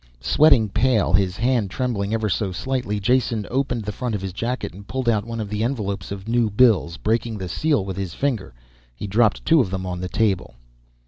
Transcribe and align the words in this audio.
Sweating, 0.19 0.67
pale, 0.67 1.13
his 1.13 1.37
hand 1.37 1.69
trembling 1.69 2.11
ever 2.11 2.27
so 2.27 2.51
slightly, 2.51 2.99
Jason 2.99 3.45
opened 3.51 3.83
the 3.83 3.91
front 3.91 4.15
of 4.15 4.21
his 4.23 4.33
jacket 4.33 4.73
and 4.73 4.87
pulled 4.87 5.07
out 5.07 5.25
one 5.25 5.39
of 5.39 5.47
the 5.47 5.63
envelopes 5.63 6.11
of 6.11 6.27
new 6.27 6.49
bills. 6.49 6.97
Breaking 6.97 7.37
the 7.37 7.47
seal 7.47 7.85
with 7.85 7.97
his 7.97 8.15
finger 8.15 8.55
he 8.95 9.05
dropped 9.05 9.45
two 9.45 9.61
of 9.61 9.69
them 9.69 9.85
on 9.85 10.01
the 10.01 10.09
table. 10.09 10.55